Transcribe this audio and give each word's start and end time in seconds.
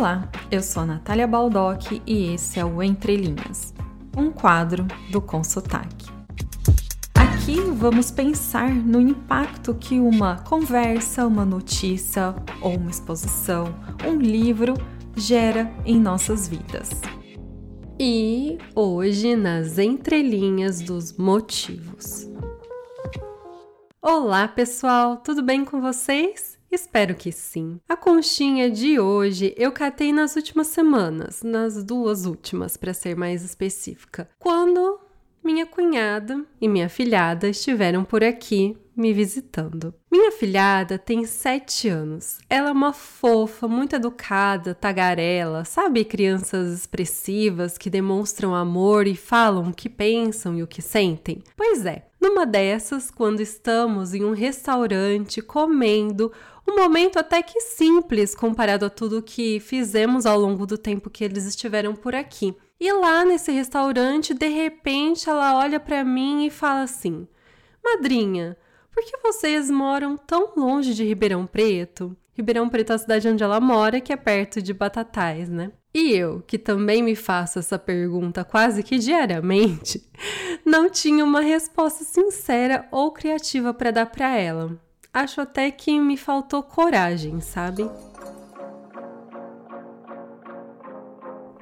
Olá, 0.00 0.26
eu 0.50 0.62
sou 0.62 0.82
a 0.82 0.86
Natália 0.86 1.26
Baldock 1.26 2.00
e 2.06 2.32
esse 2.32 2.58
é 2.58 2.64
o 2.64 2.82
Entre 2.82 3.16
Linhas, 3.16 3.74
um 4.16 4.30
quadro 4.30 4.86
do 5.10 5.20
Consotaque. 5.20 6.10
Aqui 7.14 7.60
vamos 7.60 8.10
pensar 8.10 8.74
no 8.74 8.98
impacto 8.98 9.74
que 9.74 10.00
uma 10.00 10.36
conversa, 10.36 11.26
uma 11.26 11.44
notícia 11.44 12.34
ou 12.62 12.78
uma 12.78 12.90
exposição, 12.90 13.74
um 14.08 14.16
livro 14.16 14.72
gera 15.14 15.70
em 15.84 16.00
nossas 16.00 16.48
vidas. 16.48 16.88
E 17.98 18.56
hoje 18.74 19.36
nas 19.36 19.76
entrelinhas 19.76 20.80
dos 20.80 21.12
motivos. 21.12 22.26
Olá, 24.00 24.48
pessoal, 24.48 25.18
tudo 25.18 25.42
bem 25.42 25.62
com 25.62 25.78
vocês? 25.78 26.58
Espero 26.70 27.14
que 27.14 27.32
sim. 27.32 27.80
A 27.88 27.96
conchinha 27.96 28.70
de 28.70 29.00
hoje 29.00 29.52
eu 29.56 29.72
catei 29.72 30.12
nas 30.12 30.36
últimas 30.36 30.68
semanas, 30.68 31.42
nas 31.42 31.82
duas 31.82 32.26
últimas, 32.26 32.76
para 32.76 32.94
ser 32.94 33.16
mais 33.16 33.42
específica, 33.42 34.28
quando 34.38 35.00
minha 35.42 35.66
cunhada 35.66 36.44
e 36.60 36.68
minha 36.68 36.88
filhada 36.88 37.48
estiveram 37.48 38.04
por 38.04 38.22
aqui 38.22 38.76
me 38.94 39.12
visitando. 39.12 39.94
Minha 40.12 40.30
filhada 40.30 40.98
tem 40.98 41.24
sete 41.24 41.88
anos. 41.88 42.38
Ela 42.48 42.68
é 42.68 42.72
uma 42.72 42.92
fofa, 42.92 43.66
muito 43.66 43.96
educada, 43.96 44.74
tagarela, 44.74 45.64
sabe? 45.64 46.04
Crianças 46.04 46.72
expressivas 46.72 47.78
que 47.78 47.88
demonstram 47.88 48.54
amor 48.54 49.06
e 49.06 49.16
falam 49.16 49.70
o 49.70 49.74
que 49.74 49.88
pensam 49.88 50.56
e 50.56 50.62
o 50.62 50.66
que 50.66 50.82
sentem. 50.82 51.42
Pois 51.56 51.86
é, 51.86 52.09
numa 52.20 52.44
dessas, 52.44 53.10
quando 53.10 53.40
estamos 53.40 54.12
em 54.12 54.24
um 54.24 54.32
restaurante 54.32 55.40
comendo, 55.40 56.30
um 56.68 56.76
momento 56.76 57.18
até 57.18 57.42
que 57.42 57.60
simples 57.60 58.34
comparado 58.34 58.84
a 58.84 58.90
tudo 58.90 59.22
que 59.22 59.58
fizemos 59.60 60.26
ao 60.26 60.38
longo 60.38 60.66
do 60.66 60.76
tempo 60.76 61.10
que 61.10 61.24
eles 61.24 61.46
estiveram 61.46 61.94
por 61.94 62.14
aqui. 62.14 62.54
E 62.78 62.92
lá 62.92 63.24
nesse 63.24 63.50
restaurante, 63.50 64.34
de 64.34 64.48
repente, 64.48 65.28
ela 65.28 65.58
olha 65.58 65.80
para 65.80 66.04
mim 66.04 66.46
e 66.46 66.50
fala 66.50 66.82
assim: 66.82 67.26
Madrinha, 67.82 68.56
por 68.92 69.04
que 69.04 69.16
vocês 69.22 69.70
moram 69.70 70.16
tão 70.16 70.52
longe 70.56 70.94
de 70.94 71.04
Ribeirão 71.04 71.46
Preto? 71.46 72.16
Ribeirão 72.32 72.68
Preto 72.68 72.92
é 72.92 72.94
a 72.94 72.98
cidade 72.98 73.28
onde 73.28 73.42
ela 73.42 73.60
mora, 73.60 74.00
que 74.00 74.12
é 74.12 74.16
perto 74.16 74.62
de 74.62 74.72
Batatais, 74.72 75.48
né? 75.48 75.72
E 75.92 76.12
eu, 76.12 76.40
que 76.46 76.56
também 76.56 77.02
me 77.02 77.16
faço 77.16 77.58
essa 77.58 77.78
pergunta 77.78 78.44
quase 78.44 78.82
que 78.82 78.98
diariamente, 78.98 80.08
não 80.64 80.88
tinha 80.88 81.24
uma 81.24 81.40
resposta 81.40 82.04
sincera 82.04 82.86
ou 82.92 83.10
criativa 83.10 83.74
para 83.74 83.90
dar 83.90 84.06
para 84.06 84.36
ela. 84.36 84.78
Acho 85.12 85.40
até 85.40 85.68
que 85.72 85.98
me 85.98 86.16
faltou 86.16 86.62
coragem, 86.62 87.40
sabe? 87.40 87.90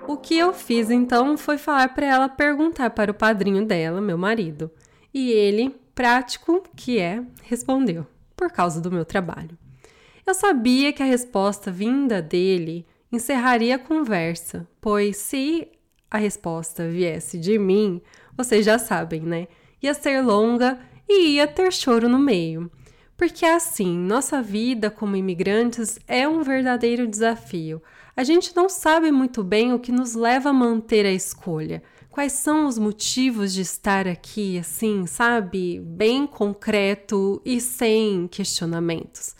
O 0.07 0.17
que 0.17 0.37
eu 0.37 0.53
fiz 0.53 0.91
então 0.91 1.37
foi 1.39 1.57
falar 1.57 1.95
para 1.95 2.07
ela 2.07 2.29
perguntar 2.29 2.91
para 2.91 3.11
o 3.11 3.15
padrinho 3.15 3.65
dela, 3.65 4.01
meu 4.01 4.19
marido. 4.19 4.71
E 5.13 5.31
ele, 5.31 5.75
prático 5.95 6.63
que 6.77 6.99
é, 6.99 7.23
respondeu: 7.43 8.07
por 8.37 8.51
causa 8.51 8.81
do 8.81 8.91
meu 8.91 9.05
trabalho. 9.05 9.57
Eu 10.27 10.35
sabia 10.35 10.93
que 10.93 11.03
a 11.03 11.07
resposta 11.07 11.71
vinda 11.71 12.21
dele 12.21 12.87
encerraria 13.11 13.77
a 13.77 13.79
conversa, 13.79 14.69
pois 14.81 15.17
se 15.17 15.69
a 16.11 16.19
resposta 16.19 16.89
viesse 16.89 17.39
de 17.39 17.59
mim, 17.59 18.01
vocês 18.37 18.65
já 18.65 18.79
sabem, 18.79 19.21
né? 19.21 19.49
Ia 19.83 19.95
ser 19.95 20.23
longa 20.23 20.79
e 21.09 21.35
ia 21.35 21.47
ter 21.47 21.73
choro 21.73 22.09
no 22.09 22.19
meio. 22.19 22.71
Porque 23.17 23.45
assim, 23.45 23.99
nossa 23.99 24.41
vida 24.41 24.91
como 24.91 25.17
imigrantes 25.17 25.99
é 26.07 26.29
um 26.29 26.43
verdadeiro 26.43 27.07
desafio. 27.07 27.83
A 28.17 28.23
gente 28.23 28.55
não 28.55 28.69
sabe 28.69 29.11
muito 29.11 29.43
bem 29.43 29.73
o 29.73 29.79
que 29.79 29.93
nos 29.93 30.15
leva 30.15 30.51
a 30.51 30.53
manter 30.53 31.05
a 31.05 31.13
escolha. 31.13 31.83
Quais 32.11 32.33
são 32.33 32.67
os 32.67 32.79
motivos 32.79 33.53
de 33.53 33.63
estar 33.63 34.09
aqui, 34.09 34.59
assim, 34.59 35.07
sabe? 35.07 35.81
Bem 35.81 36.27
concreto 36.27 37.41
e 37.45 37.61
sem 37.61 38.27
questionamentos. 38.29 39.37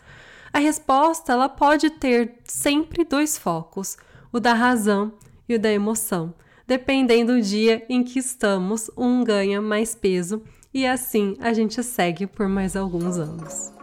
A 0.51 0.59
resposta 0.59 1.33
ela 1.33 1.47
pode 1.47 1.89
ter 1.89 2.35
sempre 2.43 3.03
dois 3.03 3.37
focos: 3.37 3.97
o 4.31 4.39
da 4.39 4.53
razão 4.53 5.13
e 5.47 5.55
o 5.55 5.59
da 5.59 5.71
emoção. 5.71 6.33
Dependendo 6.67 7.33
do 7.33 7.41
dia 7.41 7.83
em 7.89 8.03
que 8.03 8.19
estamos, 8.19 8.91
um 8.95 9.23
ganha 9.23 9.61
mais 9.61 9.95
peso 9.95 10.43
e 10.73 10.85
assim 10.85 11.35
a 11.39 11.51
gente 11.51 11.81
segue 11.81 12.27
por 12.27 12.47
mais 12.47 12.75
alguns 12.75 13.17
anos. 13.17 13.73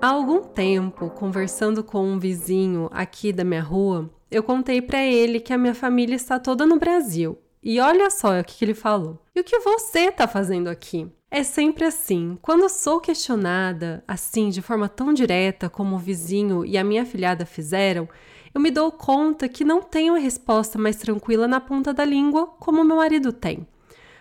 Há 0.00 0.08
algum 0.08 0.42
tempo, 0.42 1.10
conversando 1.10 1.82
com 1.82 2.04
um 2.04 2.18
vizinho 2.18 2.88
aqui 2.92 3.32
da 3.32 3.42
minha 3.42 3.62
rua, 3.62 4.08
eu 4.30 4.42
contei 4.42 4.80
para 4.80 5.02
ele 5.02 5.40
que 5.40 5.52
a 5.52 5.58
minha 5.58 5.74
família 5.74 6.14
está 6.14 6.38
toda 6.38 6.66
no 6.66 6.78
Brasil. 6.78 7.38
E 7.62 7.80
olha 7.80 8.10
só 8.10 8.38
o 8.38 8.44
que 8.44 8.64
ele 8.64 8.74
falou. 8.74 9.18
E 9.34 9.40
o 9.40 9.44
que 9.44 9.58
você 9.58 10.06
está 10.06 10.28
fazendo 10.28 10.68
aqui? 10.68 11.10
É 11.30 11.42
sempre 11.42 11.84
assim. 11.84 12.38
Quando 12.40 12.68
sou 12.68 13.00
questionada, 13.00 14.02
assim, 14.06 14.48
de 14.48 14.62
forma 14.62 14.88
tão 14.88 15.12
direta 15.12 15.68
como 15.68 15.96
o 15.96 15.98
vizinho 15.98 16.64
e 16.64 16.78
a 16.78 16.84
minha 16.84 17.04
filhada 17.04 17.44
fizeram, 17.44 18.08
eu 18.54 18.60
me 18.60 18.70
dou 18.70 18.92
conta 18.92 19.48
que 19.48 19.64
não 19.64 19.82
tenho 19.82 20.14
a 20.14 20.18
resposta 20.18 20.78
mais 20.78 20.96
tranquila 20.96 21.48
na 21.48 21.60
ponta 21.60 21.92
da 21.92 22.04
língua 22.04 22.46
como 22.58 22.84
meu 22.84 22.96
marido 22.96 23.32
tem. 23.32 23.66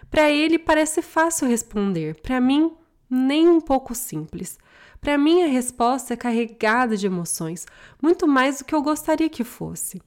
Para 0.10 0.32
ele 0.32 0.58
parece 0.58 1.02
fácil 1.02 1.48
responder, 1.48 2.20
para 2.22 2.42
mim, 2.42 2.72
nem 3.10 3.48
um 3.48 3.62
pouco 3.62 3.94
simples. 3.94 4.58
Para 5.00 5.18
mim, 5.18 5.44
a 5.44 5.48
resposta 5.48 6.14
é 6.14 6.18
carregada 6.18 6.98
de 6.98 7.06
emoções, 7.06 7.66
muito 8.02 8.28
mais 8.28 8.58
do 8.58 8.66
que 8.66 8.74
eu 8.74 8.82
gostaria 8.82 9.30
que 9.30 9.44
fosse. 9.44 10.02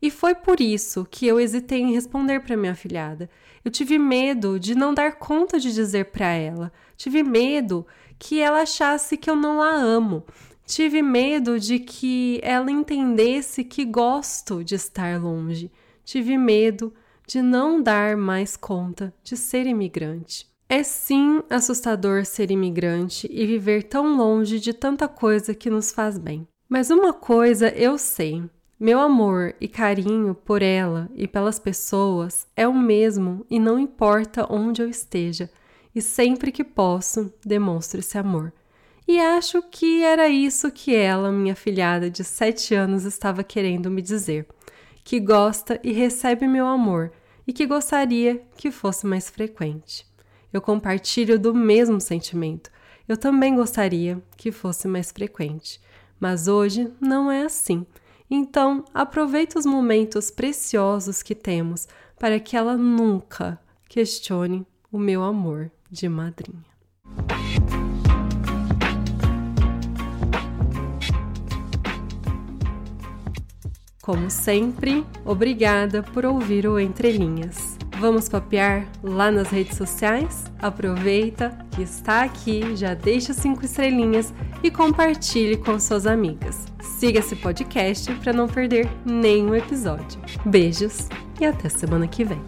E 0.00 0.10
foi 0.10 0.34
por 0.34 0.60
isso 0.60 1.06
que 1.10 1.26
eu 1.26 1.40
hesitei 1.40 1.80
em 1.80 1.92
responder 1.92 2.40
para 2.40 2.56
minha 2.56 2.74
filhada. 2.74 3.28
Eu 3.64 3.70
tive 3.70 3.98
medo 3.98 4.58
de 4.58 4.74
não 4.74 4.94
dar 4.94 5.16
conta 5.16 5.58
de 5.58 5.72
dizer 5.72 6.06
para 6.06 6.28
ela. 6.28 6.72
Tive 6.96 7.22
medo 7.22 7.86
que 8.18 8.40
ela 8.40 8.62
achasse 8.62 9.16
que 9.16 9.28
eu 9.28 9.36
não 9.36 9.60
a 9.60 9.70
amo. 9.70 10.24
Tive 10.66 11.02
medo 11.02 11.58
de 11.58 11.78
que 11.78 12.40
ela 12.42 12.70
entendesse 12.70 13.64
que 13.64 13.84
gosto 13.84 14.62
de 14.62 14.74
estar 14.74 15.20
longe. 15.20 15.70
Tive 16.04 16.36
medo 16.36 16.92
de 17.26 17.42
não 17.42 17.82
dar 17.82 18.16
mais 18.16 18.56
conta 18.56 19.12
de 19.22 19.36
ser 19.36 19.66
imigrante. 19.66 20.46
É 20.68 20.82
sim 20.82 21.42
assustador 21.48 22.26
ser 22.26 22.50
imigrante 22.50 23.26
e 23.30 23.46
viver 23.46 23.84
tão 23.84 24.16
longe 24.16 24.60
de 24.60 24.74
tanta 24.74 25.08
coisa 25.08 25.54
que 25.54 25.70
nos 25.70 25.90
faz 25.90 26.18
bem. 26.18 26.46
Mas 26.68 26.90
uma 26.90 27.12
coisa 27.12 27.70
eu 27.70 27.96
sei: 27.96 28.42
meu 28.80 29.00
amor 29.00 29.56
e 29.60 29.66
carinho 29.66 30.34
por 30.34 30.62
ela 30.62 31.10
e 31.16 31.26
pelas 31.26 31.58
pessoas 31.58 32.46
é 32.56 32.68
o 32.68 32.72
mesmo 32.72 33.44
e 33.50 33.58
não 33.58 33.76
importa 33.76 34.46
onde 34.48 34.80
eu 34.80 34.88
esteja, 34.88 35.50
e 35.92 36.00
sempre 36.00 36.52
que 36.52 36.62
posso 36.62 37.32
demonstro 37.44 37.98
esse 37.98 38.16
amor. 38.16 38.52
E 39.06 39.18
acho 39.18 39.62
que 39.62 40.04
era 40.04 40.28
isso 40.28 40.70
que 40.70 40.94
ela, 40.94 41.32
minha 41.32 41.56
filhada 41.56 42.08
de 42.08 42.22
sete 42.22 42.74
anos, 42.74 43.04
estava 43.04 43.42
querendo 43.42 43.90
me 43.90 44.00
dizer: 44.00 44.46
que 45.02 45.18
gosta 45.18 45.80
e 45.82 45.90
recebe 45.90 46.46
meu 46.46 46.66
amor 46.66 47.10
e 47.46 47.52
que 47.52 47.66
gostaria 47.66 48.42
que 48.56 48.70
fosse 48.70 49.06
mais 49.06 49.30
frequente. 49.30 50.06
Eu 50.52 50.60
compartilho 50.60 51.38
do 51.38 51.54
mesmo 51.54 52.00
sentimento. 52.00 52.70
Eu 53.08 53.16
também 53.16 53.56
gostaria 53.56 54.22
que 54.36 54.52
fosse 54.52 54.86
mais 54.86 55.10
frequente, 55.10 55.80
mas 56.20 56.46
hoje 56.46 56.92
não 57.00 57.30
é 57.30 57.42
assim. 57.42 57.86
Então, 58.30 58.84
aproveite 58.92 59.56
os 59.56 59.64
momentos 59.64 60.30
preciosos 60.30 61.22
que 61.22 61.34
temos 61.34 61.88
para 62.18 62.38
que 62.38 62.56
ela 62.56 62.76
nunca 62.76 63.58
questione 63.88 64.66
o 64.92 64.98
meu 64.98 65.22
amor 65.22 65.70
de 65.90 66.08
madrinha. 66.08 66.68
Como 74.02 74.30
sempre, 74.30 75.04
obrigada 75.24 76.02
por 76.02 76.24
ouvir 76.24 76.66
o 76.66 76.78
Entre 76.78 77.12
Linhas. 77.12 77.76
Vamos 77.98 78.28
papear 78.28 78.88
lá 79.02 79.30
nas 79.30 79.48
redes 79.48 79.76
sociais? 79.76 80.44
Aproveita 80.58 81.58
que 81.72 81.82
está 81.82 82.22
aqui, 82.22 82.74
já 82.74 82.94
deixa 82.94 83.34
cinco 83.34 83.64
estrelinhas 83.64 84.32
e 84.62 84.70
compartilhe 84.70 85.56
com 85.58 85.78
suas 85.78 86.06
amigas. 86.06 86.64
Siga 86.98 87.20
esse 87.20 87.36
podcast 87.36 88.12
para 88.16 88.32
não 88.32 88.48
perder 88.48 88.88
nenhum 89.06 89.54
episódio. 89.54 90.20
Beijos 90.44 91.08
e 91.40 91.46
até 91.46 91.68
semana 91.68 92.08
que 92.08 92.24
vem. 92.24 92.42